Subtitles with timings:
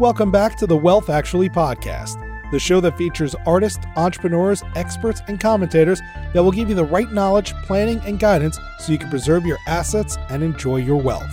[0.00, 5.38] Welcome back to the Wealth Actually podcast, the show that features artists, entrepreneurs, experts, and
[5.38, 6.00] commentators
[6.32, 9.58] that will give you the right knowledge, planning, and guidance so you can preserve your
[9.66, 11.30] assets and enjoy your wealth.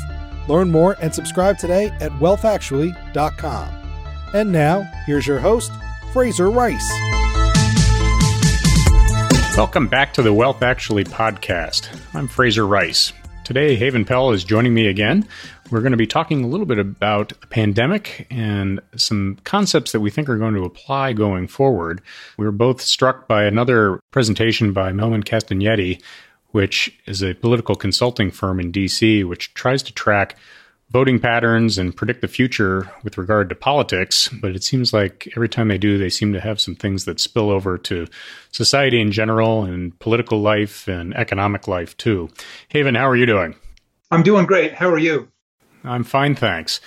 [0.50, 3.70] Learn more and subscribe today at wealthactually.com.
[4.34, 5.72] And now, here's your host,
[6.12, 6.92] Fraser Rice.
[9.56, 11.88] Welcome back to the Wealth Actually podcast.
[12.14, 13.14] I'm Fraser Rice.
[13.46, 15.26] Today, Haven Pell is joining me again.
[15.70, 20.00] We're going to be talking a little bit about the pandemic and some concepts that
[20.00, 22.02] we think are going to apply going forward.
[22.38, 26.02] We were both struck by another presentation by Mehlman Castagnetti,
[26.52, 30.38] which is a political consulting firm in DC, which tries to track
[30.90, 34.30] voting patterns and predict the future with regard to politics.
[34.30, 37.20] But it seems like every time they do, they seem to have some things that
[37.20, 38.08] spill over to
[38.54, 42.30] society in general and political life and economic life too.
[42.70, 43.56] Haven, how are you doing?
[44.10, 44.74] I'm doing great.
[44.74, 45.28] How are you?
[45.84, 46.82] I'm fine, thanks.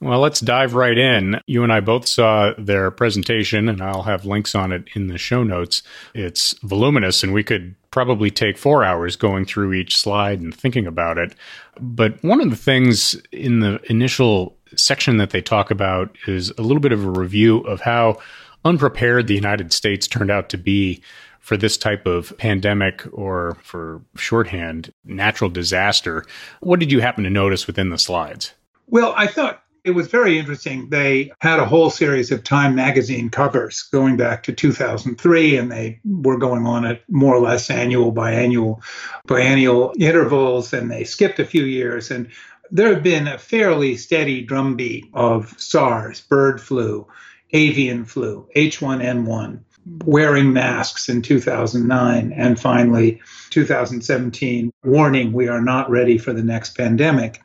[0.00, 1.40] Well, let's dive right in.
[1.46, 5.16] You and I both saw their presentation, and I'll have links on it in the
[5.16, 5.82] show notes.
[6.14, 10.86] It's voluminous, and we could probably take four hours going through each slide and thinking
[10.86, 11.34] about it.
[11.80, 16.62] But one of the things in the initial section that they talk about is a
[16.62, 18.18] little bit of a review of how
[18.64, 21.02] unprepared the United States turned out to be
[21.44, 26.24] for this type of pandemic or for shorthand, natural disaster.
[26.60, 28.54] What did you happen to notice within the slides?
[28.86, 30.88] Well, I thought it was very interesting.
[30.88, 36.00] They had a whole series of Time magazine covers going back to 2003, and they
[36.02, 38.82] were going on at more or less annual, biannual,
[39.28, 42.10] biannual intervals, and they skipped a few years.
[42.10, 42.30] And
[42.70, 47.06] there have been a fairly steady drumbeat of SARS, bird flu,
[47.52, 49.60] avian flu, H1N1,
[50.04, 56.76] wearing masks in 2009, and finally 2017, warning we are not ready for the next
[56.76, 57.40] pandemic.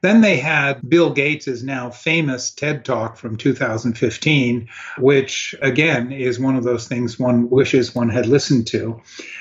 [0.00, 4.68] Then they had Bill Gates' now famous TED Talk from 2015,
[4.98, 9.00] which again is one of those things one wishes one had listened to.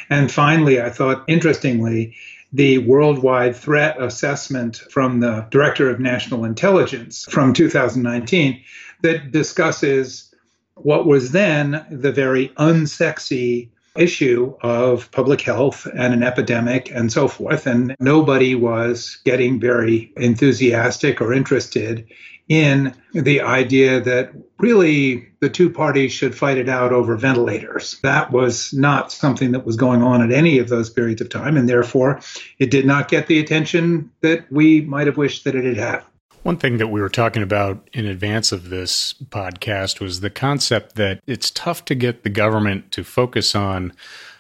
[0.10, 2.16] And finally, I thought, interestingly,
[2.53, 8.62] the worldwide threat assessment from the Director of National Intelligence from 2019
[9.02, 10.33] that discusses
[10.75, 17.28] what was then the very unsexy issue of public health and an epidemic and so
[17.28, 17.67] forth.
[17.67, 22.07] And nobody was getting very enthusiastic or interested
[22.50, 28.00] in the idea that really the two parties should fight it out over ventilators.
[28.03, 31.55] That was not something that was going on at any of those periods of time,
[31.55, 32.19] and therefore
[32.59, 36.03] it did not get the attention that we might have wished that it had had.
[36.44, 40.96] One thing that we were talking about in advance of this podcast was the concept
[40.96, 43.94] that it's tough to get the government to focus on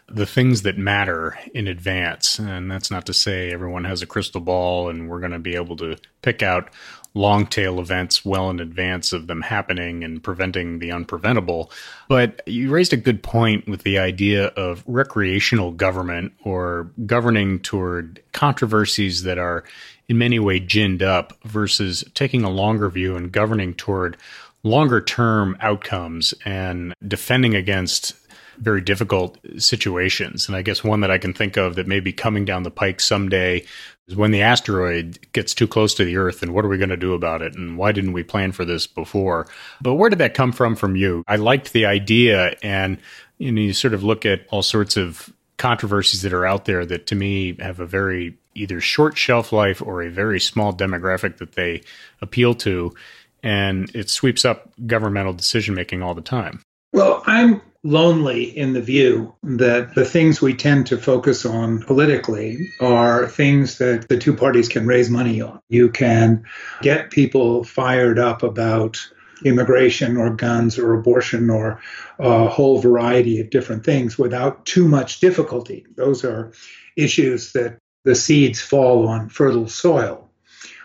[0.09, 2.39] the things that matter in advance.
[2.39, 5.55] And that's not to say everyone has a crystal ball and we're going to be
[5.55, 6.69] able to pick out
[7.13, 11.71] long tail events well in advance of them happening and preventing the unpreventable.
[12.09, 18.21] But you raised a good point with the idea of recreational government or governing toward
[18.33, 19.63] controversies that are
[20.07, 24.17] in many ways ginned up versus taking a longer view and governing toward
[24.63, 28.13] longer term outcomes and defending against
[28.57, 30.47] very difficult situations.
[30.47, 32.71] And I guess one that I can think of that may be coming down the
[32.71, 33.65] pike someday
[34.07, 36.89] is when the asteroid gets too close to the Earth and what are we going
[36.89, 37.55] to do about it?
[37.55, 39.47] And why didn't we plan for this before?
[39.81, 41.23] But where did that come from from you?
[41.27, 42.99] I liked the idea and
[43.37, 46.85] you know, you sort of look at all sorts of controversies that are out there
[46.85, 51.37] that to me have a very either short shelf life or a very small demographic
[51.37, 51.81] that they
[52.21, 52.93] appeal to.
[53.41, 56.61] And it sweeps up governmental decision making all the time.
[56.93, 62.69] Well, I'm lonely in the view that the things we tend to focus on politically
[62.79, 65.59] are things that the two parties can raise money on.
[65.69, 66.45] You can
[66.81, 68.97] get people fired up about
[69.43, 71.81] immigration or guns or abortion or
[72.19, 75.85] a whole variety of different things without too much difficulty.
[75.95, 76.53] Those are
[76.95, 80.29] issues that the seeds fall on fertile soil.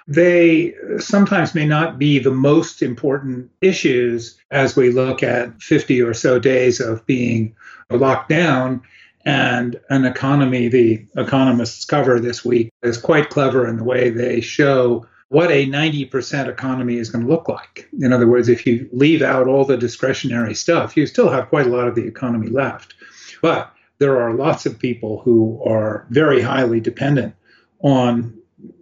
[0.06, 6.00] They uh, sometimes may not be the most important issues as we look at 50
[6.00, 7.54] or so days of being
[7.90, 8.82] locked down.
[9.24, 14.40] And an economy, the economists cover this week, is quite clever in the way they
[14.40, 17.86] show what a 90% economy is going to look like.
[18.00, 21.66] In other words, if you leave out all the discretionary stuff, you still have quite
[21.66, 22.94] a lot of the economy left.
[23.42, 27.34] But there are lots of people who are very highly dependent
[27.80, 28.36] on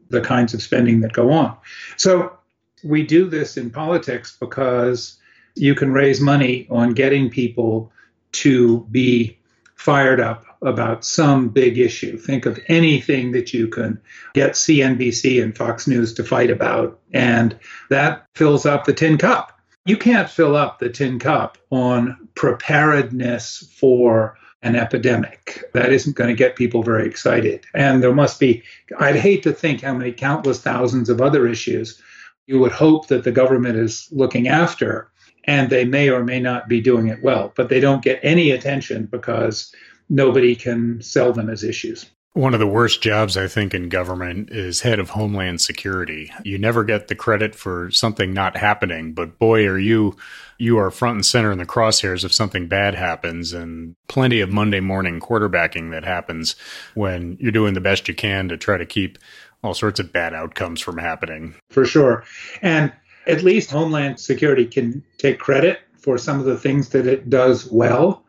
[0.08, 1.56] the kinds of spending that go on.
[1.96, 2.36] So
[2.84, 5.18] we do this in politics because
[5.54, 7.92] you can raise money on getting people
[8.32, 9.38] to be
[9.74, 12.16] fired up about some big issue.
[12.18, 14.00] Think of anything that you can
[14.34, 17.58] get CNBC and Fox News to fight about, and
[17.90, 19.58] that fills up the tin cup.
[19.84, 24.36] You can't fill up the tin cup on preparedness for
[24.66, 25.62] an epidemic.
[25.74, 27.64] That isn't going to get people very excited.
[27.72, 28.62] And there must be,
[28.98, 32.02] I'd hate to think how many countless thousands of other issues
[32.46, 35.10] you would hope that the government is looking after,
[35.44, 38.50] and they may or may not be doing it well, but they don't get any
[38.50, 39.72] attention because
[40.08, 42.10] nobody can sell them as issues.
[42.36, 46.30] One of the worst jobs, I think, in government is head of Homeland Security.
[46.44, 50.18] You never get the credit for something not happening, but boy, are you
[50.58, 54.52] you are front and center in the crosshairs if something bad happens, and plenty of
[54.52, 56.56] Monday morning quarterbacking that happens
[56.92, 59.16] when you're doing the best you can to try to keep
[59.64, 61.54] all sorts of bad outcomes from happening.
[61.70, 62.22] For sure,
[62.60, 62.92] and
[63.26, 67.66] at least Homeland Security can take credit for some of the things that it does
[67.72, 68.26] well.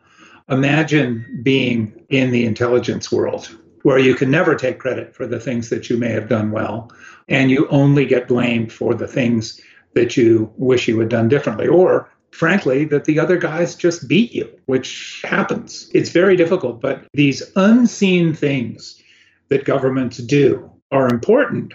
[0.48, 3.54] Imagine being in the intelligence world
[3.88, 6.92] where you can never take credit for the things that you may have done well,
[7.26, 9.62] and you only get blamed for the things
[9.94, 14.30] that you wish you had done differently, or frankly, that the other guys just beat
[14.30, 15.90] you, which happens.
[15.94, 19.02] It's very difficult, but these unseen things
[19.48, 21.72] that governments do are important.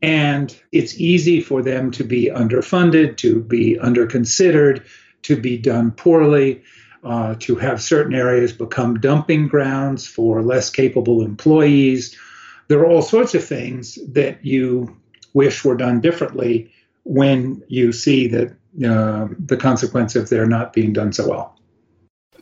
[0.00, 4.86] And it's easy for them to be underfunded, to be underconsidered,
[5.24, 6.62] to be done poorly
[7.02, 12.16] uh, to have certain areas become dumping grounds for less capable employees.
[12.68, 14.96] There are all sorts of things that you
[15.34, 16.72] wish were done differently
[17.04, 18.50] when you see that
[18.84, 21.58] uh, the consequence of their not being done so well.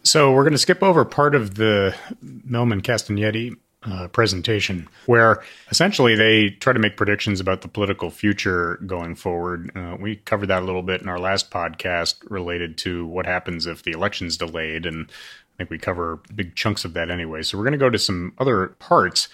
[0.02, 6.14] So we're going to skip over part of the Mehlman Castagnetti uh, presentation, where essentially
[6.14, 9.70] they try to make predictions about the political future going forward.
[9.74, 13.66] Uh, we covered that a little bit in our last podcast related to what happens
[13.66, 17.42] if the election's delayed, and I think we cover big chunks of that anyway.
[17.42, 19.28] So we're going to go to some other parts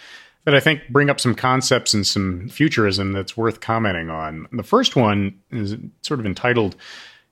[0.45, 4.47] that I think bring up some concepts and some futurism that's worth commenting on.
[4.53, 6.77] The first one is sort of entitled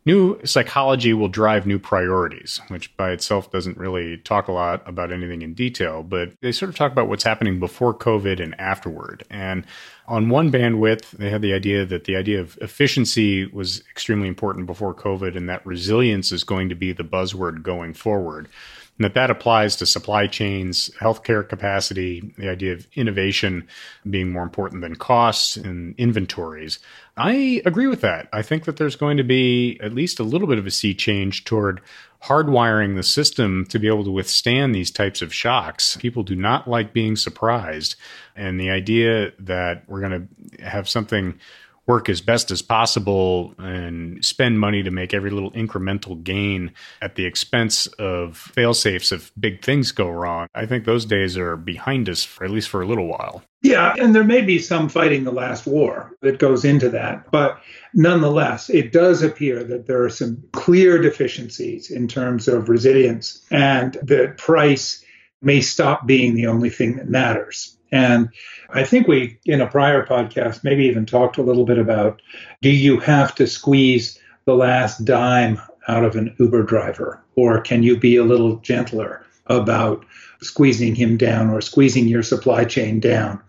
[0.06, 5.10] New psychology will drive new priorities, which by itself doesn't really talk a lot about
[5.10, 9.24] anything in detail, but they sort of talk about what's happening before COVID and afterward.
[9.30, 9.64] And
[10.06, 14.66] on one bandwidth, they had the idea that the idea of efficiency was extremely important
[14.66, 18.48] before COVID and that resilience is going to be the buzzword going forward
[18.96, 23.66] and that that applies to supply chains, healthcare capacity, the idea of innovation
[24.08, 26.78] being more important than costs and inventories.
[27.16, 28.28] I agree with that.
[28.32, 30.94] I think that there's going to be at least a little bit of a sea
[30.94, 31.80] change toward
[32.22, 35.96] hardwiring the system to be able to withstand these types of shocks.
[35.98, 37.96] People do not like being surprised.
[38.36, 41.38] And the idea that we're going to have something
[41.86, 46.72] work as best as possible and spend money to make every little incremental gain
[47.02, 50.46] at the expense of fail safes if big things go wrong.
[50.54, 53.42] I think those days are behind us for at least for a little while.
[53.62, 57.58] Yeah, and there may be some fighting the last war that goes into that, but
[57.94, 63.94] nonetheless, it does appear that there are some clear deficiencies in terms of resilience and
[64.02, 65.03] the price
[65.44, 67.76] may stop being the only thing that matters.
[67.92, 68.28] And
[68.70, 72.20] I think we, in a prior podcast, maybe even talked a little bit about
[72.60, 77.22] do you have to squeeze the last dime out of an Uber driver?
[77.36, 80.04] Or can you be a little gentler about
[80.42, 83.40] squeezing him down or squeezing your supply chain down?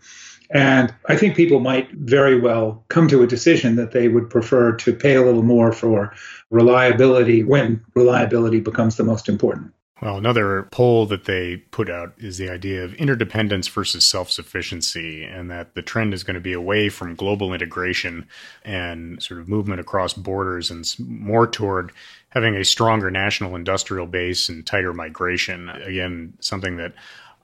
[0.51, 4.74] And I think people might very well come to a decision that they would prefer
[4.74, 6.13] to pay a little more for
[6.51, 9.74] reliability when reliability becomes the most important.
[10.02, 15.24] Well, another poll that they put out is the idea of interdependence versus self sufficiency,
[15.24, 18.28] and that the trend is going to be away from global integration
[18.66, 21.94] and sort of movement across borders and more toward
[22.30, 25.70] having a stronger national industrial base and tighter migration.
[25.70, 26.94] Again, something that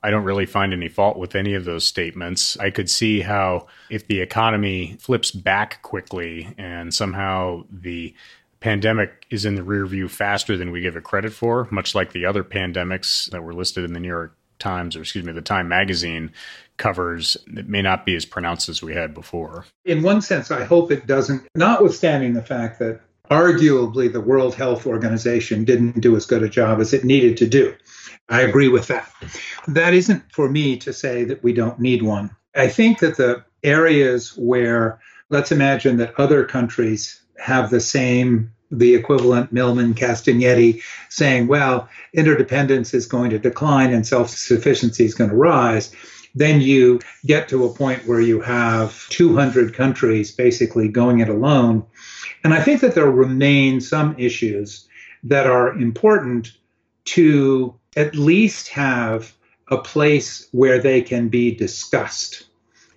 [0.03, 2.57] I don't really find any fault with any of those statements.
[2.57, 8.13] I could see how if the economy flips back quickly and somehow the
[8.61, 12.13] pandemic is in the rear view faster than we give it credit for, much like
[12.13, 15.41] the other pandemics that were listed in the New York Times, or excuse me, the
[15.41, 16.31] Time magazine
[16.77, 19.65] covers it may not be as pronounced as we had before.
[19.85, 24.85] In one sense, I hope it doesn't, notwithstanding the fact that arguably the World Health
[24.85, 27.73] Organization didn't do as good a job as it needed to do.
[28.29, 29.11] I agree with that.
[29.67, 32.29] That isn't for me to say that we don't need one.
[32.55, 34.99] I think that the areas where,
[35.29, 42.93] let's imagine that other countries have the same the equivalent Mehlman Castagnetti saying, well, interdependence
[42.93, 45.93] is going to decline and self sufficiency is going to rise,
[46.33, 51.85] then you get to a point where you have 200 countries basically going it alone.
[52.43, 54.87] And I think that there remain some issues
[55.23, 56.53] that are important
[57.03, 59.33] to at least have
[59.67, 62.45] a place where they can be discussed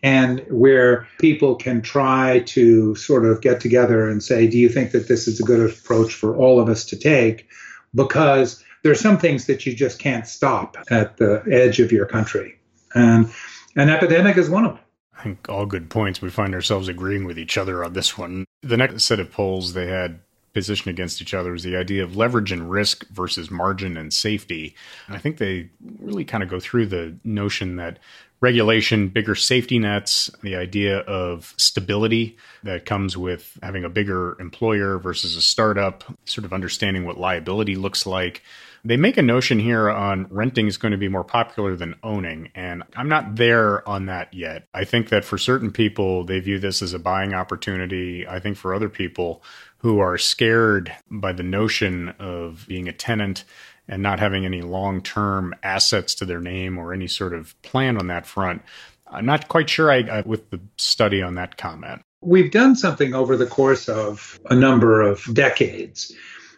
[0.05, 4.93] and where people can try to sort of get together and say, do you think
[4.93, 7.49] that this is a good approach for all of us to take?
[7.95, 12.55] Because there's some things that you just can't stop at the edge of your country.
[12.95, 13.33] And
[13.77, 14.85] an epidemic is one of them.
[15.19, 16.21] I think all good points.
[16.21, 18.45] We find ourselves agreeing with each other on this one.
[18.63, 20.21] The next set of polls they had
[20.53, 24.77] positioned against each other is the idea of leverage and risk versus margin and safety.
[25.07, 27.99] And I think they really kind of go through the notion that
[28.41, 34.99] regulation, bigger safety nets, the idea of stability that comes with having a bigger employer
[34.99, 38.43] versus a startup, sort of understanding what liability looks like.
[38.87, 42.50] They make a notion here on renting is going to be more popular than owning,
[42.55, 44.69] and I'm not there on that yet.
[44.75, 48.29] I think that for certain people, they view this as a buying opportunity.
[48.29, 49.43] I think for other people
[49.79, 53.45] who are scared by the notion of being a tenant
[53.88, 57.97] and not having any long term assets to their name or any sort of plan
[57.99, 58.62] on that front.
[59.11, 62.03] I'm not quite sure I, I, with the study on that comment.
[62.21, 66.12] We've done something over the course of a number of decades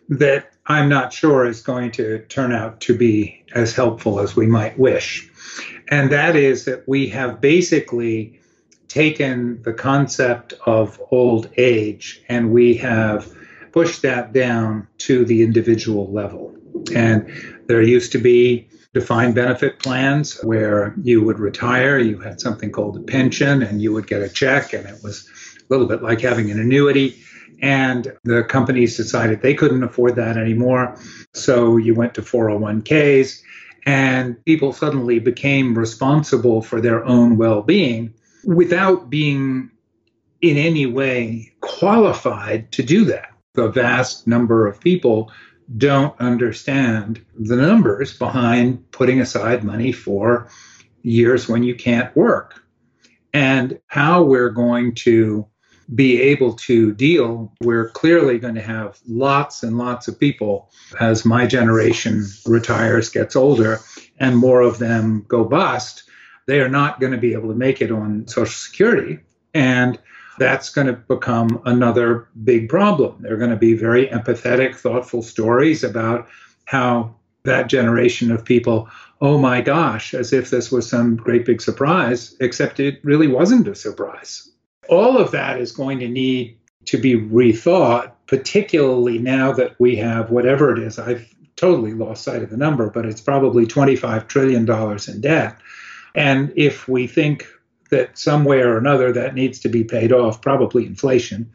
[0.09, 4.47] that I'm not sure is going to turn out to be as helpful as we
[4.47, 5.29] might wish.
[5.89, 8.41] And that is that we have basically
[8.89, 13.33] taken the concept of old age and we have
[13.73, 16.56] pushed that down to the individual level.
[16.95, 17.31] And
[17.67, 22.97] there used to be defined benefit plans where you would retire, you had something called
[22.97, 25.29] a pension, and you would get a check, and it was
[25.59, 27.17] a little bit like having an annuity.
[27.61, 30.99] And the companies decided they couldn't afford that anymore.
[31.35, 33.43] So you went to 401ks,
[33.87, 38.15] and people suddenly became responsible for their own well being
[38.45, 39.71] without being
[40.41, 43.31] in any way qualified to do that.
[43.55, 45.31] The vast number of people
[45.77, 50.49] don't understand the numbers behind putting aside money for
[51.03, 52.63] years when you can't work
[53.33, 55.47] and how we're going to
[55.95, 57.53] be able to deal.
[57.61, 63.37] We're clearly going to have lots and lots of people as my generation retires, gets
[63.37, 63.81] older,
[64.19, 66.05] and more of them go bust.
[66.47, 69.19] They are not going to be able to make it on Social Security.
[69.55, 69.99] And
[70.39, 73.17] that's going to become another big problem.
[73.21, 76.29] They're going to be very empathetic, thoughtful stories about
[76.67, 77.15] how
[77.45, 78.89] that generation of people,
[79.21, 83.69] oh my gosh, as if this was some great big surprise, except it really wasn't
[83.69, 84.51] a surprise.
[84.89, 90.31] All of that is going to need to be rethought, particularly now that we have
[90.31, 90.99] whatever it is.
[90.99, 91.27] I've
[91.57, 94.69] totally lost sight of the number, but it's probably $25 trillion
[95.09, 95.57] in debt.
[96.15, 97.47] And if we think
[97.91, 101.51] that some way or another that needs to be paid off, probably inflation.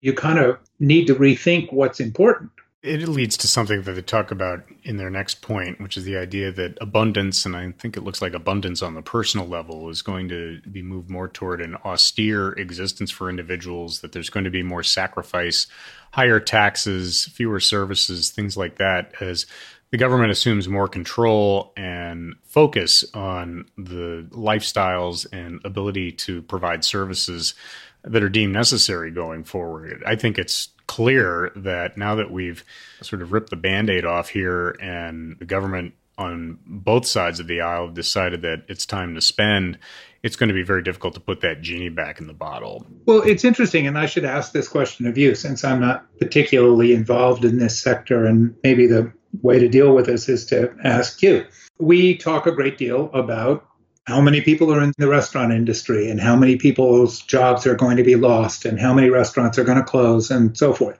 [0.00, 2.50] You kind of need to rethink what's important.
[2.82, 6.18] It leads to something that they talk about in their next point, which is the
[6.18, 10.02] idea that abundance, and I think it looks like abundance on the personal level, is
[10.02, 14.50] going to be moved more toward an austere existence for individuals, that there's going to
[14.50, 15.66] be more sacrifice,
[16.12, 19.46] higher taxes, fewer services, things like that, as
[19.94, 27.54] the government assumes more control and focus on the lifestyles and ability to provide services
[28.02, 30.02] that are deemed necessary going forward.
[30.04, 32.64] I think it's clear that now that we've
[33.02, 37.46] sort of ripped the band aid off here and the government on both sides of
[37.46, 39.78] the aisle have decided that it's time to spend,
[40.24, 42.84] it's going to be very difficult to put that genie back in the bottle.
[43.06, 46.94] Well, it's interesting, and I should ask this question of you since I'm not particularly
[46.94, 51.22] involved in this sector, and maybe the way to deal with this is to ask
[51.22, 51.46] you.
[51.78, 53.66] We talk a great deal about
[54.06, 57.96] how many people are in the restaurant industry and how many people's jobs are going
[57.96, 60.98] to be lost and how many restaurants are going to close and so forth.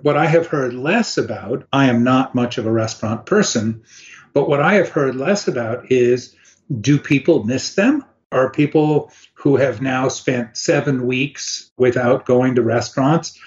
[0.00, 3.82] What I have heard less about, I am not much of a restaurant person,
[4.32, 6.34] but what I have heard less about is
[6.80, 8.04] do people miss them?
[8.32, 13.38] Are people who have now spent seven weeks without going to restaurants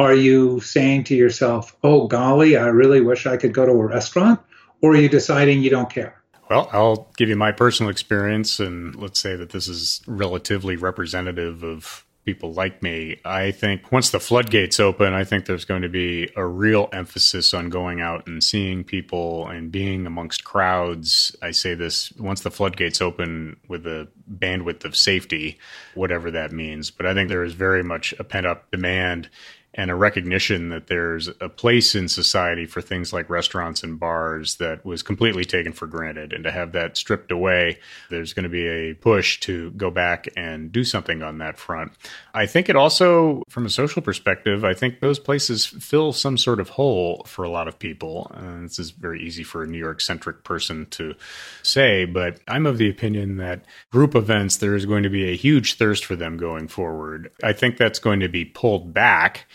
[0.00, 3.86] are you saying to yourself, oh, golly, I really wish I could go to a
[3.86, 4.40] restaurant?
[4.82, 6.22] Or are you deciding you don't care?
[6.48, 11.62] Well, I'll give you my personal experience, and let's say that this is relatively representative
[11.62, 13.20] of people like me.
[13.24, 17.54] I think once the floodgates open, I think there's going to be a real emphasis
[17.54, 21.34] on going out and seeing people and being amongst crowds.
[21.40, 25.58] I say this once the floodgates open with the bandwidth of safety,
[25.94, 26.90] whatever that means.
[26.90, 29.30] But I think there is very much a pent up demand
[29.74, 34.56] and a recognition that there's a place in society for things like restaurants and bars
[34.56, 36.32] that was completely taken for granted.
[36.32, 40.28] And to have that stripped away, there's going to be a push to go back
[40.36, 41.92] and do something on that front.
[42.34, 46.58] I think it also, from a social perspective, I think those places fill some sort
[46.58, 48.30] of hole for a lot of people.
[48.34, 51.14] And this is very easy for a New York centric person to
[51.62, 55.36] say, but I'm of the opinion that group events, there is going to be a
[55.36, 57.30] huge thirst for them going forward.
[57.44, 59.46] I think that's going to be pulled back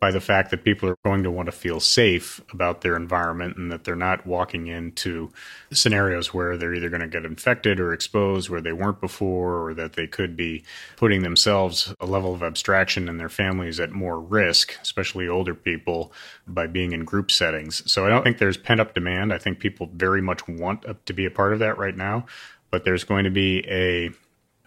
[0.00, 3.56] by the fact that people are going to want to feel safe about their environment
[3.56, 5.30] and that they're not walking into
[5.72, 9.74] scenarios where they're either going to get infected or exposed where they weren't before or
[9.74, 10.62] that they could be
[10.96, 16.12] putting themselves a level of abstraction and their families at more risk, especially older people,
[16.46, 17.90] by being in group settings.
[17.90, 19.32] So I don't think there's pent up demand.
[19.32, 22.26] I think people very much want to be a part of that right now,
[22.70, 24.10] but there's going to be a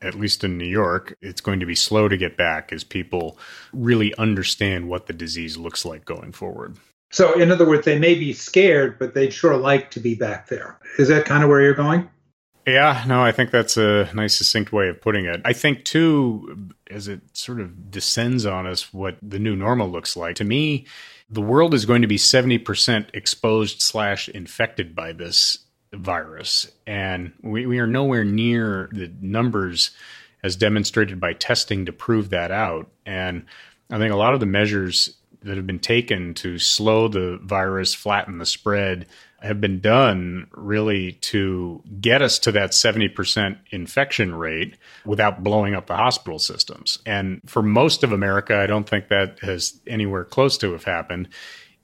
[0.02, 3.38] at least in New York, it's going to be slow to get back as people
[3.74, 6.78] really understand what the disease looks like going forward.
[7.12, 10.48] So, in other words, they may be scared, but they'd sure like to be back
[10.48, 10.80] there.
[10.98, 12.10] Is that kind of where you're going?
[12.66, 15.42] Yeah, no, I think that's a nice, succinct way of putting it.
[15.44, 20.16] I think, too, as it sort of descends on us, what the new normal looks
[20.16, 20.86] like, to me,
[21.30, 25.60] the world is going to be 70% exposed slash infected by this
[25.94, 26.72] virus.
[26.88, 29.92] And we, we are nowhere near the numbers
[30.44, 32.90] as demonstrated by testing to prove that out.
[33.06, 33.46] And
[33.90, 37.94] I think a lot of the measures that have been taken to slow the virus,
[37.94, 39.08] flatten the spread,
[39.42, 45.88] have been done really to get us to that 70% infection rate without blowing up
[45.88, 47.00] the hospital systems.
[47.08, 51.30] And for most of America, I don't think that has anywhere close to have happened.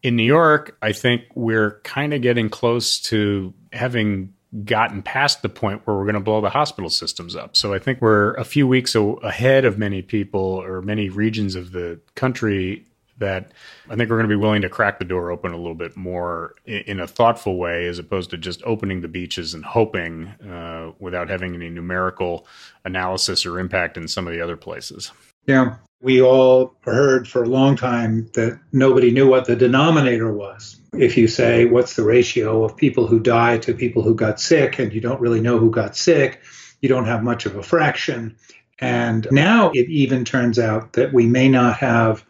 [0.03, 5.49] In New York, I think we're kind of getting close to having gotten past the
[5.49, 7.55] point where we're going to blow the hospital systems up.
[7.57, 11.71] So I think we're a few weeks ahead of many people or many regions of
[11.71, 12.85] the country
[13.19, 13.51] that
[13.89, 15.97] I think we're going to be willing to crack the door open a little bit
[15.97, 20.91] more in a thoughtful way as opposed to just opening the beaches and hoping uh,
[20.99, 22.45] without having any numerical
[22.85, 25.11] analysis or impact in some of the other places.
[25.47, 25.77] Yeah.
[25.99, 30.79] We all heard for a long time that nobody knew what the denominator was.
[30.93, 34.77] If you say, what's the ratio of people who die to people who got sick,
[34.77, 36.41] and you don't really know who got sick,
[36.81, 38.35] you don't have much of a fraction.
[38.79, 42.23] And now it even turns out that we may not have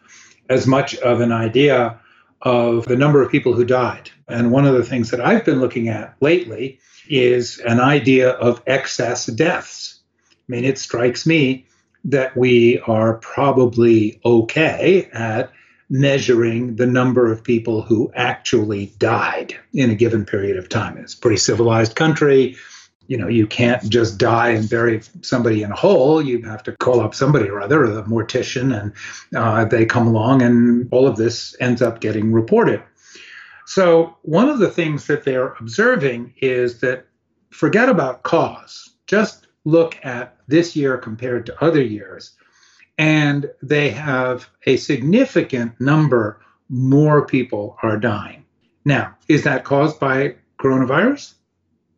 [0.50, 2.00] as much of an idea
[2.42, 4.10] of the number of people who died.
[4.30, 8.64] And one of the things that I've been looking at lately is an idea of
[8.66, 10.00] excess deaths.
[10.32, 11.67] I mean, it strikes me
[12.06, 15.52] that we are probably okay at
[15.90, 20.98] measuring the number of people who actually died in a given period of time.
[20.98, 22.58] It's a pretty civilized country.
[23.08, 26.22] You know, you can't just die and bury somebody in a hole.
[26.22, 28.94] You have to call up somebody or other, a mortician, and
[29.34, 32.84] uh, they come along, and all of this ends up getting reported.
[33.66, 37.06] So, one of the things that they're observing is that
[37.50, 42.32] forget about cause, just look at this year compared to other years,
[42.98, 48.46] and they have a significant number more people are dying.
[48.86, 51.34] Now, is that caused by coronavirus?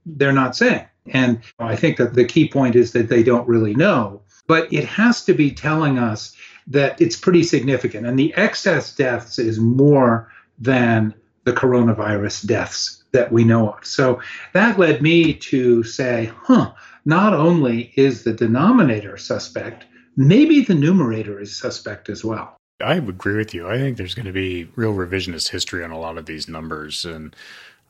[0.03, 0.87] They're not saying.
[1.11, 4.21] And I think that the key point is that they don't really know.
[4.47, 6.35] But it has to be telling us
[6.67, 8.07] that it's pretty significant.
[8.07, 13.85] And the excess deaths is more than the coronavirus deaths that we know of.
[13.85, 14.21] So
[14.53, 16.71] that led me to say, huh,
[17.05, 19.85] not only is the denominator suspect,
[20.15, 22.55] maybe the numerator is suspect as well.
[22.81, 23.67] I agree with you.
[23.67, 27.03] I think there's going to be real revisionist history on a lot of these numbers.
[27.03, 27.35] And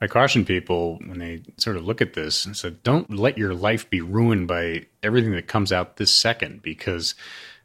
[0.01, 3.53] I caution people when they sort of look at this and said, don't let your
[3.53, 7.13] life be ruined by everything that comes out this second because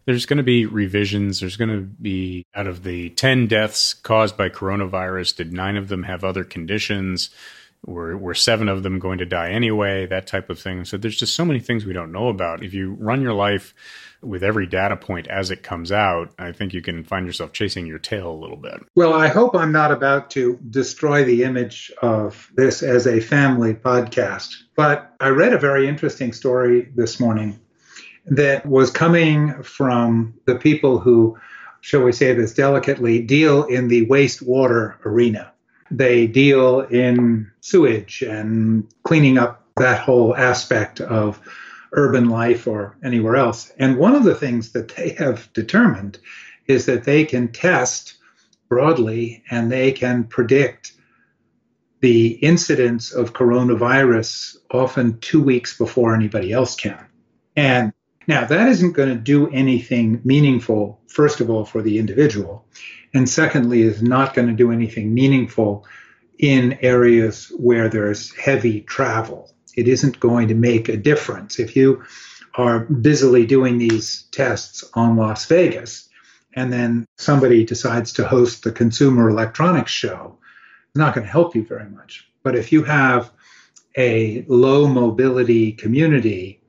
[0.05, 1.41] there's going to be revisions.
[1.41, 5.89] There's going to be out of the 10 deaths caused by coronavirus, did nine of
[5.89, 7.31] them have other conditions?
[7.87, 10.85] Were, were seven of them going to die anyway, that type of thing.
[10.85, 12.63] So there's just so many things we don't know about.
[12.63, 13.75] If you run your life
[14.23, 17.87] with every data point as it comes out, I think you can find yourself chasing
[17.87, 18.81] your tail a little bit.
[18.95, 23.75] Well, I hope I'm not about to destroy the image of this as a family
[23.75, 27.61] podcast, but I read a very interesting story this morning
[28.27, 31.39] that was coming from the people who,
[31.83, 35.53] shall we say this delicately, deal in the wastewater arena.
[35.91, 41.41] They deal in sewage and cleaning up that whole aspect of
[41.93, 43.73] urban life or anywhere else.
[43.79, 46.19] And one of the things that they have determined
[46.67, 48.15] is that they can test
[48.69, 50.93] broadly and they can predict
[52.01, 57.07] the incidence of coronavirus often two weeks before anybody else can.
[57.57, 57.93] And
[58.27, 62.67] now that isn't going to do anything meaningful, first of all, for the individual.
[63.15, 65.87] And secondly, is not going to do anything meaningful
[66.39, 69.53] in areas where there's heavy travel.
[69.77, 71.61] It isn't going to make a difference.
[71.61, 72.05] If you
[72.57, 76.09] are busily doing these tests on Las Vegas,
[76.55, 80.37] and then somebody decides to host the Consumer Electronics Show,
[80.89, 82.29] it's not going to help you very much.
[82.43, 83.31] But if you have
[83.97, 86.61] a low mobility community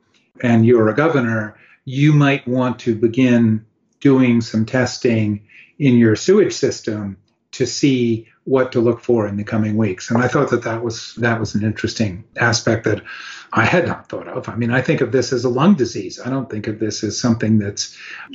[0.41, 3.65] and you're a governor, you might want to begin
[3.99, 5.47] doing some testing
[5.79, 7.17] in your sewage system
[7.51, 10.11] to see what to look for in the coming weeks.
[10.11, 13.01] And I thought that that was that was an interesting aspect that
[13.53, 14.49] I had not thought of.
[14.49, 16.19] I mean, I think of this as a lung disease.
[16.19, 17.87] I don't think of this as something that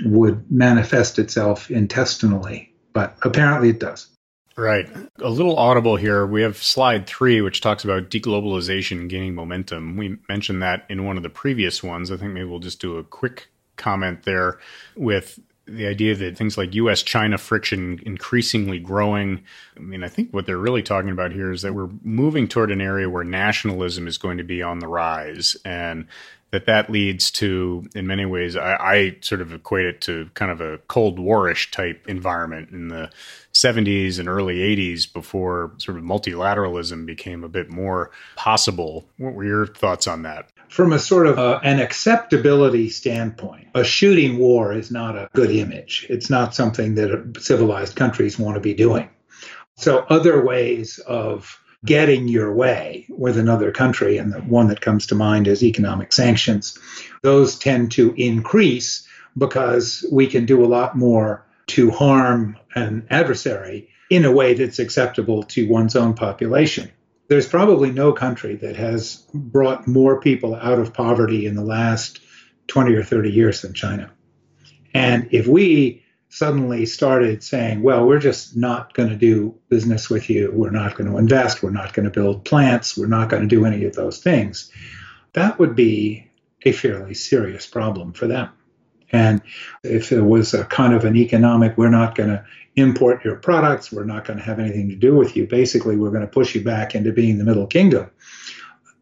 [0.05, 4.09] would manifest itself intestinally, but apparently it does.
[4.57, 4.89] Right.
[5.21, 6.27] A little audible here.
[6.27, 9.97] We have slide three, which talks about deglobalization gaining momentum.
[9.97, 12.11] We mentioned that in one of the previous ones.
[12.11, 14.59] I think maybe we'll just do a quick comment there
[14.97, 15.39] with
[15.71, 19.43] the idea that things like US China friction increasingly growing.
[19.77, 22.71] I mean, I think what they're really talking about here is that we're moving toward
[22.71, 26.07] an area where nationalism is going to be on the rise and
[26.51, 30.51] that that leads to, in many ways, I, I sort of equate it to kind
[30.51, 33.11] of a Cold Warish type environment in the
[33.55, 39.07] 70s and early 80s before sort of multilateralism became a bit more possible.
[39.17, 40.51] What were your thoughts on that?
[40.69, 45.51] From a sort of uh, an acceptability standpoint, a shooting war is not a good
[45.51, 46.07] image.
[46.09, 49.09] It's not something that civilized countries want to be doing.
[49.77, 55.07] So, other ways of getting your way with another country, and the one that comes
[55.07, 56.79] to mind is economic sanctions.
[57.23, 63.89] Those tend to increase because we can do a lot more to harm an adversary
[64.11, 66.91] in a way that's acceptable to one's own population.
[67.29, 72.21] There's probably no country that has brought more people out of poverty in the last
[72.67, 74.11] 20 or 30 years than China.
[74.93, 80.31] And if we suddenly started saying, well, we're just not going to do business with
[80.31, 80.51] you.
[80.55, 81.63] We're not going to invest.
[81.63, 82.97] We're not going to build plants.
[82.97, 84.71] We're not going to do any of those things.
[85.33, 86.31] That would be
[86.63, 88.49] a fairly serious problem for them.
[89.13, 89.43] And
[89.83, 92.45] if it was a kind of an economic, we're not going to
[92.77, 96.11] import your products, we're not going to have anything to do with you, basically, we're
[96.11, 98.09] going to push you back into being the middle kingdom,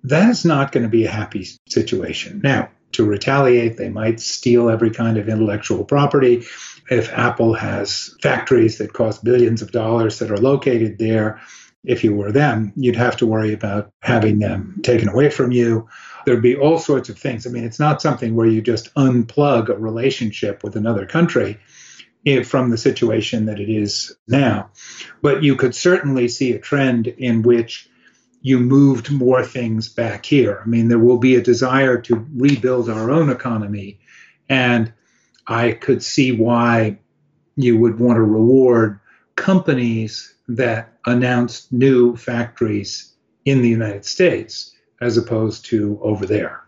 [0.02, 2.40] that's not going to be a happy situation.
[2.42, 6.44] Now, to retaliate, they might steal every kind of intellectual property
[6.90, 11.40] if Apple has factories that cost billions of dollars that are located there,
[11.84, 15.88] if you were them, you'd have to worry about having them taken away from you.
[16.26, 17.46] There'd be all sorts of things.
[17.46, 21.58] I mean, it's not something where you just unplug a relationship with another country
[22.26, 24.70] eh, from the situation that it is now.
[25.22, 27.88] But you could certainly see a trend in which
[28.40, 30.62] you moved more things back here.
[30.64, 33.98] I mean, there will be a desire to rebuild our own economy.
[34.48, 34.92] And
[35.46, 36.98] I could see why
[37.56, 39.00] you would want to reward
[39.36, 43.12] companies that announced new factories
[43.44, 46.62] in the United States as opposed to over there.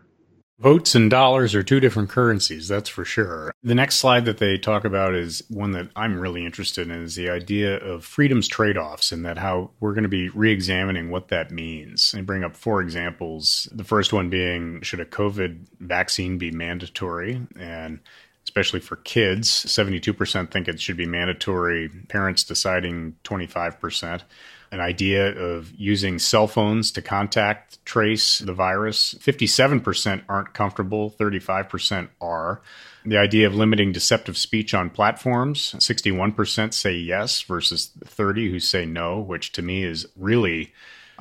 [0.61, 3.51] Votes and dollars are two different currencies, that's for sure.
[3.63, 7.15] The next slide that they talk about is one that I'm really interested in is
[7.15, 11.49] the idea of freedom's trade-offs and that how we're going to be re-examining what that
[11.49, 12.11] means.
[12.11, 13.69] They bring up four examples.
[13.71, 17.99] The first one being should a COVID vaccine be mandatory and
[18.43, 19.49] especially for kids.
[19.49, 24.21] 72% think it should be mandatory, parents deciding 25%.
[24.71, 29.15] An idea of using cell phones to contact trace the virus.
[29.15, 32.61] 57% aren't comfortable, 35% are.
[33.05, 35.73] The idea of limiting deceptive speech on platforms.
[35.77, 40.71] 61% say yes versus 30 who say no, which to me is really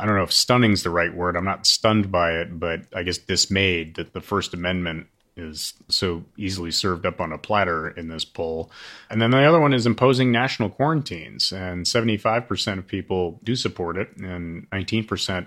[0.01, 1.37] I don't know if stunning is the right word.
[1.37, 6.25] I'm not stunned by it, but I guess dismayed that the First Amendment is so
[6.37, 8.71] easily served up on a platter in this poll.
[9.09, 11.53] And then the other one is imposing national quarantines.
[11.53, 15.47] And 75% of people do support it, and 19%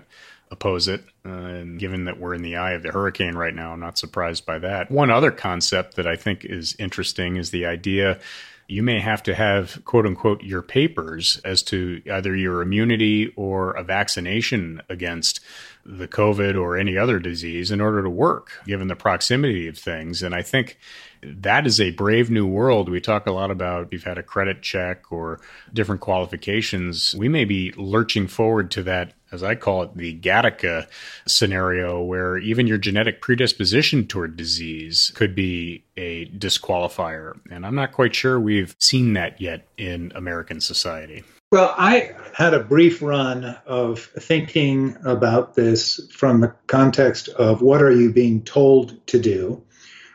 [0.50, 1.04] oppose it.
[1.24, 3.98] Uh, and given that we're in the eye of the hurricane right now, I'm not
[3.98, 4.90] surprised by that.
[4.90, 8.20] One other concept that I think is interesting is the idea
[8.66, 13.72] you may have to have quote unquote your papers as to either your immunity or
[13.72, 15.40] a vaccination against
[15.84, 20.22] the COVID or any other disease in order to work, given the proximity of things.
[20.22, 20.78] And I think
[21.24, 22.88] that is a brave new world.
[22.88, 25.40] We talk a lot about you've had a credit check or
[25.72, 27.14] different qualifications.
[27.16, 30.86] We may be lurching forward to that, as I call it, the Gattaca
[31.26, 37.38] scenario, where even your genetic predisposition toward disease could be a disqualifier.
[37.50, 41.24] And I'm not quite sure we've seen that yet in American society.
[41.54, 47.80] Well, I had a brief run of thinking about this from the context of what
[47.80, 49.62] are you being told to do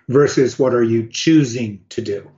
[0.09, 2.29] versus what are you choosing to do.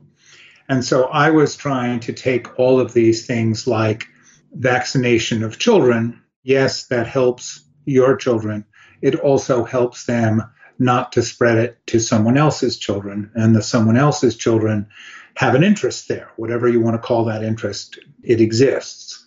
[0.70, 4.06] And so I was trying to take all of these things like
[4.54, 6.22] vaccination of children.
[6.44, 8.66] Yes, that helps your children.
[9.02, 10.44] It also helps them
[10.78, 13.32] not to spread it to someone else's children.
[13.36, 14.88] And the someone else's children
[15.36, 19.26] have an interest there, whatever you want to call that interest, it exists.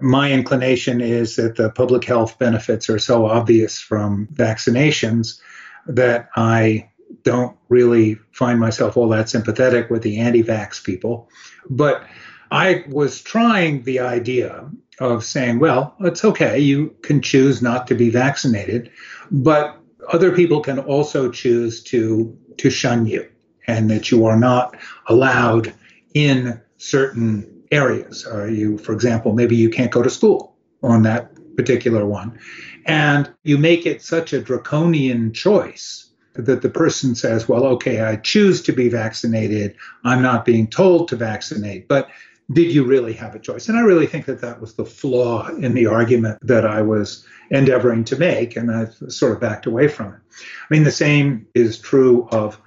[0.00, 5.40] My inclination is that the public health benefits are so obvious from vaccinations
[5.86, 6.88] that I
[7.22, 11.28] don't really find myself all that sympathetic with the anti vax people.
[11.68, 12.04] But
[12.50, 14.68] I was trying the idea
[15.00, 18.90] of saying, well, it's okay, you can choose not to be vaccinated,
[19.30, 19.78] but
[20.12, 23.28] other people can also choose to to shun you
[23.66, 25.72] and that you are not allowed
[26.14, 28.26] in certain areas.
[28.26, 32.38] Or you, for example, maybe you can't go to school on that particular one.
[32.86, 38.16] And you make it such a draconian choice that the person says, well, okay, I
[38.16, 39.76] choose to be vaccinated.
[40.04, 41.88] I'm not being told to vaccinate.
[41.88, 42.08] But
[42.50, 43.68] did you really have a choice?
[43.68, 47.26] And I really think that that was the flaw in the argument that I was
[47.50, 50.20] endeavoring to make, and I've sort of backed away from it.
[50.40, 52.58] I mean, the same is true of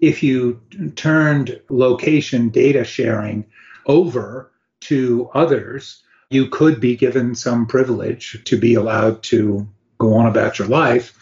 [0.00, 0.60] if you
[0.94, 3.46] turned location data sharing
[3.86, 4.50] over
[4.80, 10.58] to others, you could be given some privilege to be allowed to go on about
[10.58, 11.17] your life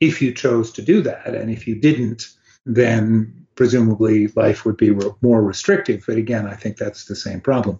[0.00, 1.34] if you chose to do that.
[1.34, 2.28] And if you didn't,
[2.66, 6.04] then presumably life would be re- more restrictive.
[6.06, 7.78] But again, I think that's the same problem.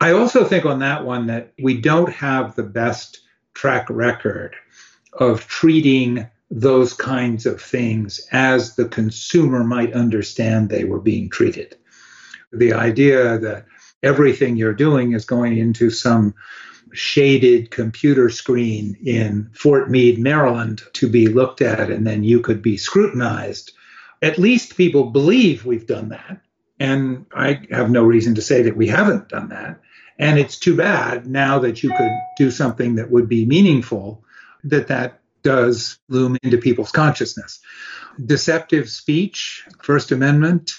[0.00, 3.20] I also think on that one that we don't have the best
[3.54, 4.56] track record
[5.14, 11.76] of treating those kinds of things as the consumer might understand they were being treated.
[12.52, 13.64] The idea that
[14.02, 16.34] everything you're doing is going into some
[16.92, 22.62] shaded computer screen in Fort Meade, Maryland to be looked at, and then you could
[22.62, 23.72] be scrutinized.
[24.20, 26.40] At least people believe we've done that.
[26.78, 29.80] And I have no reason to say that we haven't done that.
[30.18, 34.24] And it's too bad now that you could do something that would be meaningful
[34.64, 37.60] that that does loom into people's consciousness.
[38.24, 40.72] Deceptive speech, First Amendment,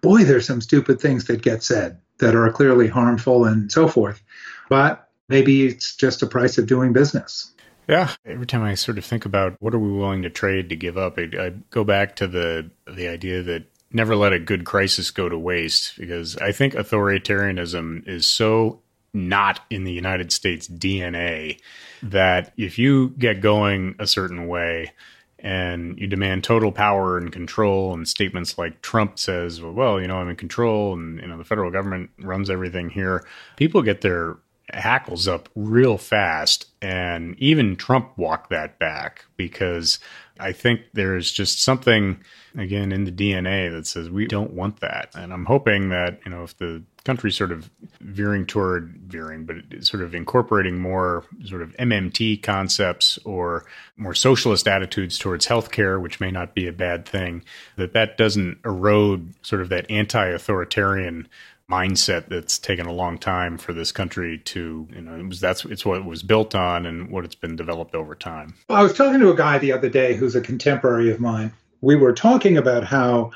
[0.00, 4.22] boy, there's some stupid things that get said that are clearly harmful and so forth.
[4.68, 7.52] But maybe it's just a price of doing business.
[7.88, 10.76] Yeah, every time I sort of think about what are we willing to trade to
[10.76, 14.64] give up, I, I go back to the the idea that never let a good
[14.64, 18.80] crisis go to waste because I think authoritarianism is so
[19.14, 21.58] not in the United States DNA
[22.02, 24.92] that if you get going a certain way
[25.38, 30.06] and you demand total power and control and statements like Trump says, well, well, you
[30.06, 33.24] know, I'm in control and you know the federal government runs everything here,
[33.56, 34.36] people get their
[34.72, 39.98] hackles up real fast and even Trump walked that back because
[40.38, 42.22] I think there's just something
[42.56, 45.10] again in the DNA that says we don't want that.
[45.14, 49.56] And I'm hoping that, you know, if the country sort of veering toward veering, but
[49.84, 53.64] sort of incorporating more sort of MMT concepts or
[53.96, 57.42] more socialist attitudes towards healthcare, which may not be a bad thing,
[57.76, 61.26] that that doesn't erode sort of that anti-authoritarian
[61.70, 65.64] mindset that's taken a long time for this country to you know it was that's
[65.66, 68.54] it's what it was built on and what it's been developed over time.
[68.68, 71.52] Well, i was talking to a guy the other day who's a contemporary of mine.
[71.80, 73.32] We were talking about how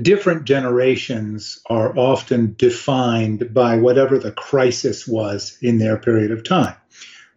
[0.00, 6.76] different generations are often defined by whatever the crisis was in their period of time.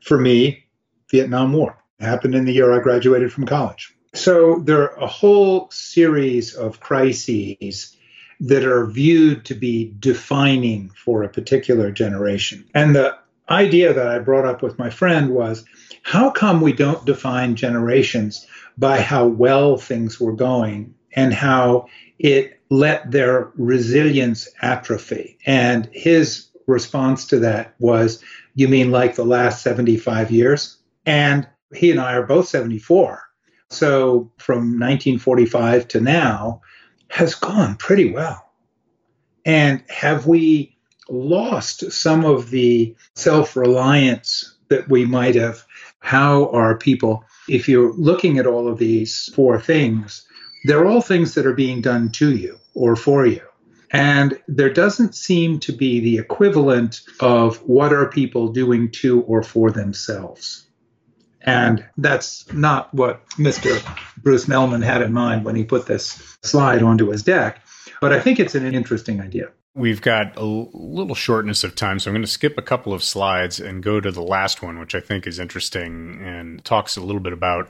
[0.02, 0.64] For me
[1.10, 1.78] vietnam war.
[2.00, 3.96] Happened in the year i graduated from college.
[4.14, 7.96] So there are a whole series of crises
[8.40, 12.66] that are viewed to be defining for a particular generation.
[12.74, 13.18] And the
[13.50, 15.66] idea that I brought up with my friend was
[16.04, 18.46] how come we don't define generations
[18.78, 21.88] by how well things were going and how
[22.20, 25.38] it let their resilience atrophy?
[25.46, 28.24] And his response to that was,
[28.56, 30.78] You mean like the last 75 years?
[31.06, 33.22] And he and I are both 74.
[33.70, 36.62] So from 1945 to now,
[37.10, 38.52] has gone pretty well.
[39.46, 40.78] And have we
[41.10, 45.64] lost some of the self reliance that we might have?
[46.00, 50.26] How are people, if you're looking at all of these four things,
[50.66, 53.42] they're all things that are being done to you or for you.
[53.92, 59.44] And there doesn't seem to be the equivalent of what are people doing to or
[59.44, 60.66] for themselves.
[61.46, 63.80] And that's not what Mr.
[64.22, 67.62] Bruce Mehlman had in mind when he put this slide onto his deck.
[68.02, 69.50] But I think it's an interesting idea.
[69.76, 73.04] We've got a little shortness of time, so I'm going to skip a couple of
[73.04, 77.02] slides and go to the last one, which I think is interesting and talks a
[77.02, 77.70] little bit about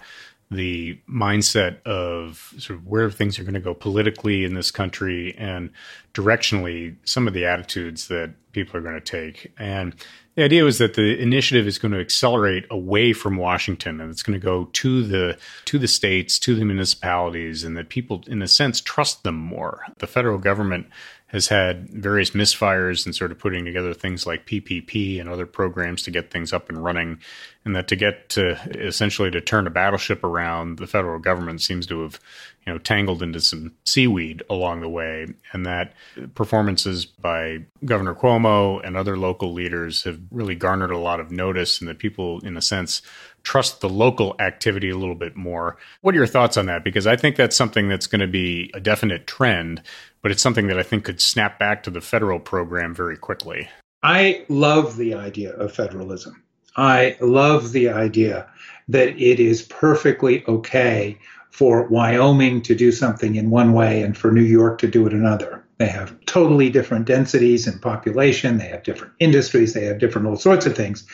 [0.52, 5.36] the mindset of sort of where things are going to go politically in this country
[5.38, 5.72] and
[6.14, 9.52] directionally some of the attitudes that people are going to take.
[9.58, 9.96] And
[10.36, 14.24] the idea was that the initiative is going to accelerate away from Washington and it's
[14.24, 18.42] going to go to the to the states, to the municipalities, and that people in
[18.42, 19.86] a sense trust them more.
[19.98, 20.88] The federal government
[21.36, 26.02] has had various misfires in sort of putting together things like PPP and other programs
[26.04, 27.20] to get things up and running,
[27.66, 31.86] and that to get to essentially to turn a battleship around, the federal government seems
[31.88, 32.22] to have
[32.66, 35.92] you know tangled into some seaweed along the way, and that
[36.36, 41.82] performances by Governor Cuomo and other local leaders have really garnered a lot of notice,
[41.82, 43.02] and that people, in a sense,
[43.44, 45.78] trust the local activity a little bit more.
[46.00, 46.84] What are your thoughts on that?
[46.84, 49.84] Because I think that's something that's going to be a definite trend,
[50.26, 53.70] but it's something that I think could snap back to the federal program very quickly.
[54.02, 56.42] I love the idea of federalism.
[56.76, 58.48] I love the idea
[58.88, 61.20] that it is perfectly okay
[61.52, 65.14] for Wyoming to do something in one way and for New York to do it
[65.14, 65.64] another.
[65.78, 68.58] They have totally different densities and population.
[68.58, 69.76] They have different industries.
[69.76, 71.06] They have different all sorts of things.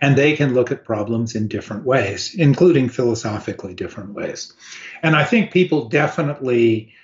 [0.00, 4.52] And they can look at problems in different ways, including philosophically different ways.
[5.02, 6.94] And I think people definitely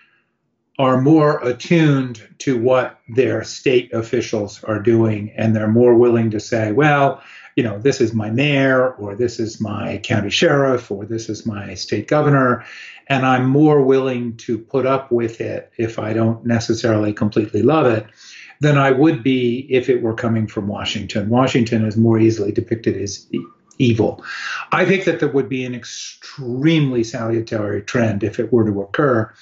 [0.79, 5.33] are more attuned to what their state officials are doing.
[5.37, 7.23] And they're more willing to say, well,
[7.57, 11.47] you know, this is my mayor, or this is my county sheriff, or this is
[11.47, 12.67] my state governor
[13.09, 17.87] and I'm more willing to put up with it if I don't necessarily completely love
[17.87, 18.07] it
[18.61, 21.29] than I would be if it were coming from Washington.
[21.29, 23.27] Washington is more easily depicted as
[23.79, 24.25] evil.
[24.73, 29.33] I think that there would be an extremely salutary trend if it were to occur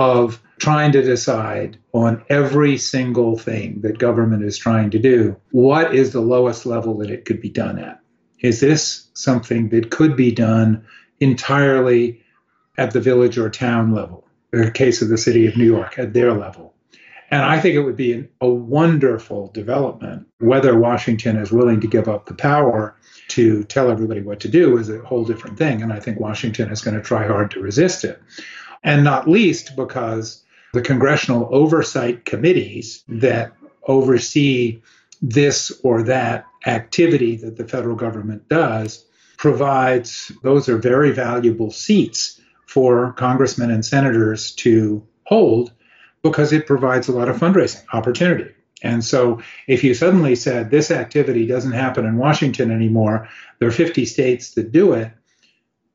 [0.00, 5.94] of trying to decide on every single thing that government is trying to do what
[5.94, 8.00] is the lowest level that it could be done at.
[8.40, 10.86] Is this something that could be done
[11.20, 12.22] entirely
[12.78, 16.14] at the village or town level, the case of the city of New York, at
[16.14, 16.72] their level.
[17.30, 20.26] And I think it would be a wonderful development.
[20.38, 22.96] Whether Washington is willing to give up the power
[23.28, 25.82] to tell everybody what to do is a whole different thing.
[25.82, 28.20] And I think Washington is going to try hard to resist it.
[28.82, 33.52] And not least because the congressional oversight committees that
[33.86, 34.80] oversee
[35.20, 39.04] this or that activity that the federal government does
[39.36, 45.72] provides, those are very valuable seats for congressmen and senators to hold
[46.22, 48.50] because it provides a lot of fundraising opportunity.
[48.82, 53.72] And so if you suddenly said this activity doesn't happen in Washington anymore, there are
[53.72, 55.10] 50 states that do it,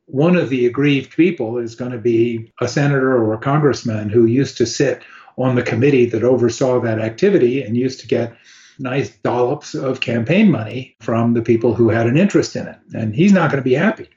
[0.06, 4.26] one of the aggrieved people is going to be a senator or a congressman who
[4.26, 5.02] used to sit
[5.38, 8.36] on the committee that oversaw that activity and used to get
[8.80, 12.78] nice dollops of campaign money from the people who had an interest in it.
[12.94, 14.10] And he's not going to be happy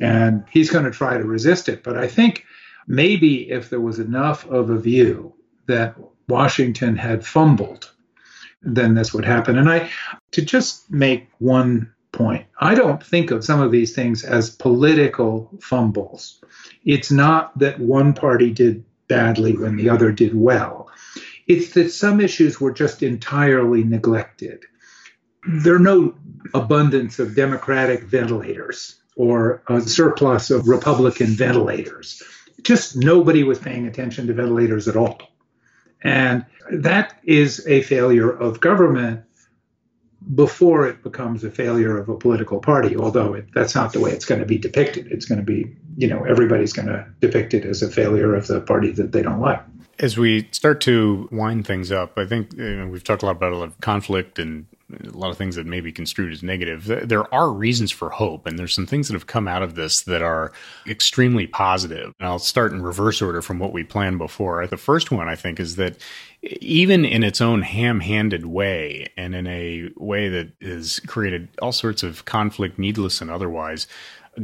[0.00, 1.82] and he's going to try to resist it.
[1.82, 2.44] But I think
[2.86, 5.34] maybe if there was enough of a view
[5.66, 5.96] that
[6.28, 7.92] Washington had fumbled,
[8.62, 9.58] then this would happen.
[9.58, 9.90] And I,
[10.32, 15.50] to just make one point, I don't think of some of these things as political
[15.60, 16.42] fumbles.
[16.84, 20.90] It's not that one party did badly when the other did well.
[21.46, 24.64] It's that some issues were just entirely neglected.
[25.46, 26.14] There are no
[26.54, 32.22] abundance of Democratic ventilators or a surplus of Republican ventilators.
[32.62, 35.20] Just nobody was paying attention to ventilators at all.
[36.02, 39.25] And that is a failure of government
[40.34, 44.10] before it becomes a failure of a political party, although it, that's not the way
[44.10, 45.06] it's going to be depicted.
[45.12, 48.46] It's going to be, you know, everybody's going to depict it as a failure of
[48.48, 49.62] the party that they don't like.
[49.98, 53.36] As we start to wind things up, I think you know, we've talked a lot
[53.36, 54.66] about a lot of conflict and
[55.04, 56.84] a lot of things that may be construed as negative.
[56.84, 60.02] There are reasons for hope, and there's some things that have come out of this
[60.02, 60.52] that are
[60.86, 62.12] extremely positive.
[62.20, 64.66] And I'll start in reverse order from what we planned before.
[64.66, 65.96] The first one, I think, is that
[66.60, 71.72] even in its own ham handed way, and in a way that has created all
[71.72, 73.86] sorts of conflict, needless and otherwise,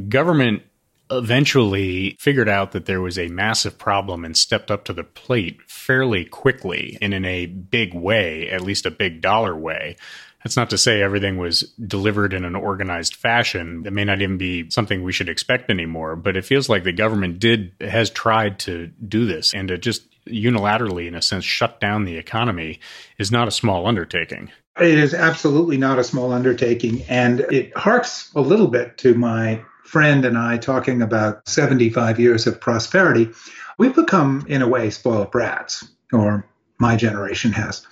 [0.09, 0.63] government
[1.11, 5.61] eventually figured out that there was a massive problem and stepped up to the plate
[5.69, 9.97] fairly quickly and in a big way, at least a big dollar way.
[10.43, 13.85] That's not to say everything was delivered in an organized fashion.
[13.87, 16.93] It may not even be something we should expect anymore, but it feels like the
[16.93, 21.81] government did has tried to do this and to just unilaterally in a sense shut
[21.81, 22.81] down the economy
[23.19, 24.51] is not a small undertaking.
[24.81, 29.63] It is absolutely not a small undertaking and it harks a little bit to my
[29.85, 33.31] friend and I talking about 75 years of prosperity.
[33.79, 36.47] We've become in a way spoiled brats or
[36.79, 37.87] my generation has.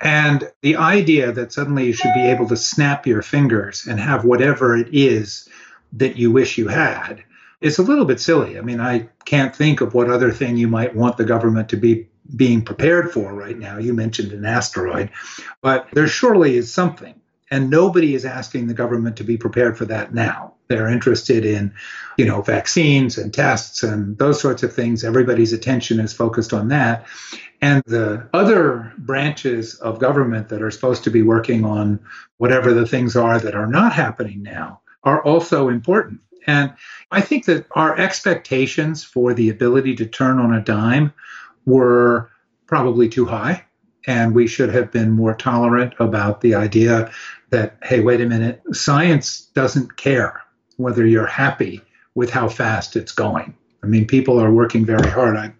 [0.00, 4.24] And the idea that suddenly you should be able to snap your fingers and have
[4.24, 5.48] whatever it is
[5.92, 7.22] that you wish you had
[7.64, 8.58] is a little bit silly.
[8.58, 11.76] I mean, I can't think of what other thing you might want the government to
[11.76, 12.06] be
[12.36, 13.78] being prepared for right now.
[13.78, 15.10] You mentioned an asteroid,
[15.62, 17.14] but there surely is something.
[17.50, 20.54] And nobody is asking the government to be prepared for that now.
[20.68, 21.72] They're interested in,
[22.18, 25.02] you know, vaccines and tests and those sorts of things.
[25.02, 27.06] Everybody's attention is focused on that.
[27.62, 32.00] And the other branches of government that are supposed to be working on
[32.36, 36.20] whatever the things are that are not happening now are also important.
[36.46, 36.74] And
[37.10, 41.12] I think that our expectations for the ability to turn on a dime
[41.64, 42.30] were
[42.66, 43.64] probably too high.
[44.06, 47.10] And we should have been more tolerant about the idea
[47.50, 50.42] that, hey, wait a minute, science doesn't care
[50.76, 51.80] whether you're happy
[52.14, 53.56] with how fast it's going.
[53.82, 55.36] I mean, people are working very hard.
[55.36, 55.52] I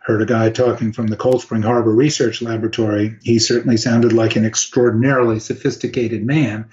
[0.00, 3.16] heard a guy talking from the Cold Spring Harbor Research Laboratory.
[3.22, 6.68] He certainly sounded like an extraordinarily sophisticated man.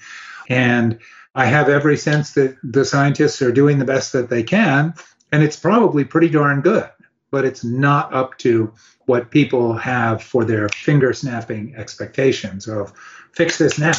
[0.48, 0.98] And
[1.38, 4.92] I have every sense that the scientists are doing the best that they can,
[5.30, 6.90] and it's probably pretty darn good,
[7.30, 8.72] but it's not up to
[9.06, 12.92] what people have for their finger snapping expectations of
[13.30, 13.92] fix this now.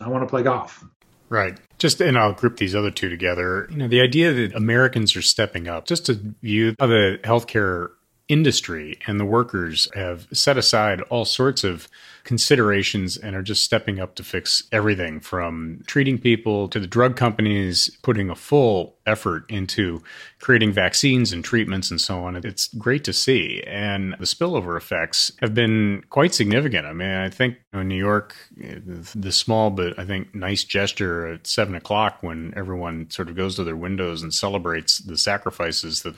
[0.00, 0.82] I want to play golf.
[1.28, 1.58] Right.
[1.76, 3.68] Just, and I'll group these other two together.
[3.70, 7.90] You know, the idea that Americans are stepping up, just to view the healthcare
[8.28, 11.88] industry and the workers have set aside all sorts of
[12.26, 17.16] considerations and are just stepping up to fix everything from treating people to the drug
[17.16, 20.02] companies putting a full effort into
[20.40, 22.36] creating vaccines and treatments and so on.
[22.36, 23.62] It's great to see.
[23.66, 26.84] And the spillover effects have been quite significant.
[26.84, 31.46] I mean, I think in New York, the small but I think nice gesture at
[31.46, 36.16] seven o'clock when everyone sort of goes to their windows and celebrates the sacrifices that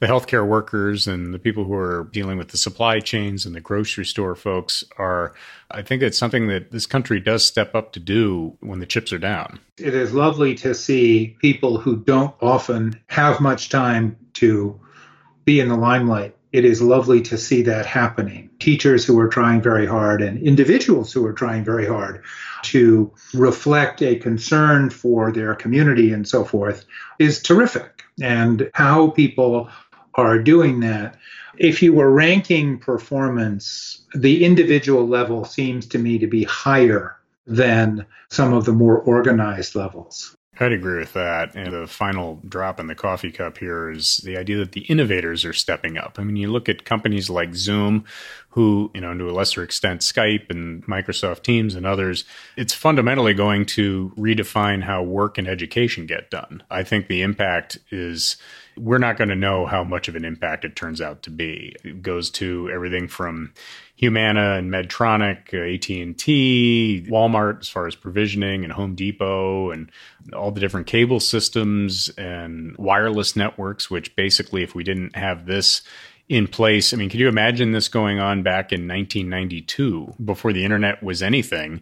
[0.00, 3.60] the healthcare workers and the people who are dealing with the supply chains and the
[3.60, 5.34] grocery store folks are
[5.70, 9.12] I think it's something that this country does step up to do when the chips
[9.12, 9.60] are down.
[9.76, 14.80] It is lovely to see people who don't often have much time to
[15.44, 16.34] be in the limelight.
[16.52, 18.48] It is lovely to see that happening.
[18.58, 22.24] Teachers who are trying very hard and individuals who are trying very hard
[22.62, 26.86] to reflect a concern for their community and so forth
[27.18, 28.02] is terrific.
[28.20, 29.68] And how people
[30.26, 31.16] are doing that.
[31.56, 37.16] If you were ranking performance, the individual level seems to me to be higher
[37.46, 40.36] than some of the more organized levels.
[40.60, 41.54] I'd agree with that.
[41.54, 45.44] And the final drop in the coffee cup here is the idea that the innovators
[45.44, 46.16] are stepping up.
[46.18, 48.04] I mean, you look at companies like Zoom,
[48.50, 52.24] who, you know, to a lesser extent, Skype and Microsoft Teams and others,
[52.56, 56.64] it's fundamentally going to redefine how work and education get done.
[56.70, 58.36] I think the impact is
[58.78, 61.74] we're not going to know how much of an impact it turns out to be.
[61.84, 63.52] It goes to everything from
[63.96, 69.90] Humana and Medtronic, uh, AT&T, Walmart as far as provisioning and Home Depot and
[70.32, 75.82] all the different cable systems and wireless networks which basically if we didn't have this
[76.28, 76.92] in place.
[76.92, 81.22] I mean, could you imagine this going on back in 1992 before the internet was
[81.22, 81.80] anything?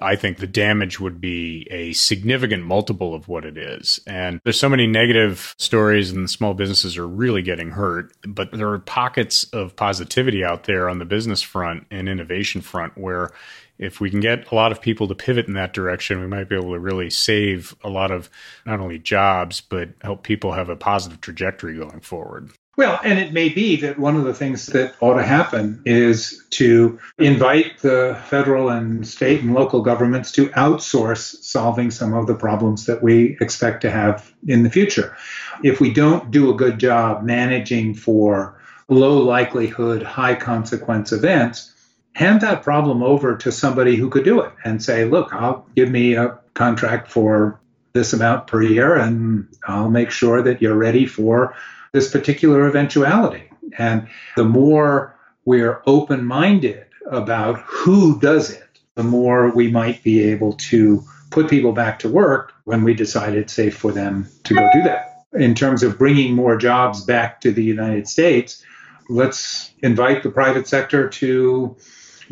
[0.00, 4.00] I think the damage would be a significant multiple of what it is.
[4.06, 8.70] And there's so many negative stories and small businesses are really getting hurt, but there
[8.70, 13.30] are pockets of positivity out there on the business front and innovation front where
[13.78, 16.48] if we can get a lot of people to pivot in that direction, we might
[16.48, 18.30] be able to really save a lot of
[18.64, 22.50] not only jobs, but help people have a positive trajectory going forward.
[22.76, 26.44] Well, and it may be that one of the things that ought to happen is
[26.50, 32.34] to invite the federal and state and local governments to outsource solving some of the
[32.34, 35.16] problems that we expect to have in the future.
[35.62, 41.72] If we don't do a good job managing for low likelihood, high consequence events,
[42.14, 45.90] hand that problem over to somebody who could do it and say, look, I'll give
[45.90, 47.60] me a contract for
[47.92, 51.54] this amount per year and I'll make sure that you're ready for
[51.94, 53.44] this particular eventuality.
[53.78, 60.20] And the more we're open minded about who does it, the more we might be
[60.24, 64.54] able to put people back to work when we decide it's safe for them to
[64.54, 65.24] go do that.
[65.34, 68.64] In terms of bringing more jobs back to the United States,
[69.08, 71.76] let's invite the private sector to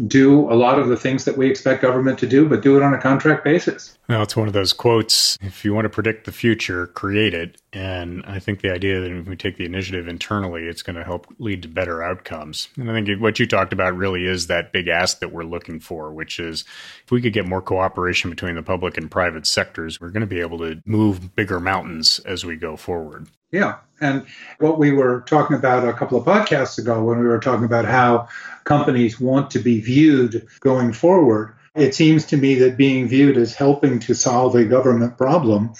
[0.08, 2.82] do a lot of the things that we expect government to do, but do it
[2.82, 3.96] on a contract basis.
[4.12, 7.56] Well, it's one of those quotes if you want to predict the future, create it.
[7.72, 11.02] And I think the idea that if we take the initiative internally, it's going to
[11.02, 12.68] help lead to better outcomes.
[12.76, 15.80] And I think what you talked about really is that big ask that we're looking
[15.80, 16.66] for, which is
[17.06, 20.26] if we could get more cooperation between the public and private sectors, we're going to
[20.26, 23.28] be able to move bigger mountains as we go forward.
[23.50, 23.78] Yeah.
[24.02, 24.26] And
[24.58, 27.86] what we were talking about a couple of podcasts ago when we were talking about
[27.86, 28.28] how
[28.64, 33.54] companies want to be viewed going forward, it seems to me that being viewed as
[33.54, 35.72] helping to solve a government problem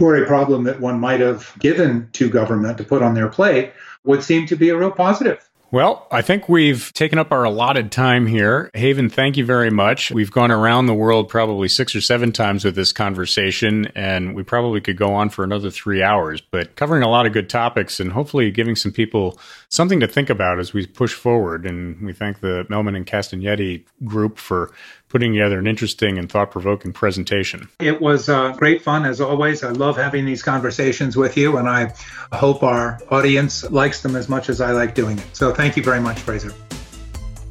[0.00, 3.72] or a problem that one might have given to government to put on their plate
[4.04, 5.49] would seem to be a real positive.
[5.72, 8.72] Well, I think we've taken up our allotted time here.
[8.74, 10.10] Haven, thank you very much.
[10.10, 14.42] We've gone around the world probably six or seven times with this conversation, and we
[14.42, 18.00] probably could go on for another three hours, but covering a lot of good topics
[18.00, 21.64] and hopefully giving some people something to think about as we push forward.
[21.64, 24.72] And we thank the Mehlman and Castagnetti group for
[25.10, 27.68] putting together an interesting and thought provoking presentation.
[27.80, 29.62] It was uh, great fun as always.
[29.62, 31.92] I love having these conversations with you, and I
[32.32, 35.26] hope our audience likes them as much as I like doing it.
[35.36, 36.54] So thank you very much, Fraser.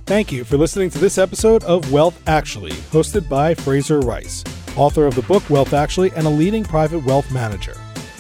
[0.05, 4.43] Thank you for listening to this episode of Wealth Actually, hosted by Fraser Rice,
[4.75, 7.75] author of the book Wealth Actually and a leading private wealth manager.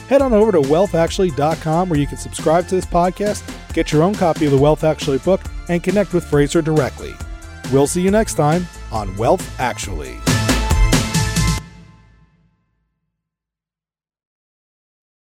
[0.07, 4.13] Head on over to wealthactually.com where you can subscribe to this podcast, get your own
[4.13, 7.15] copy of the Wealth Actually book, and connect with Fraser directly.
[7.71, 10.28] We'll see you next time on Wealth Actually.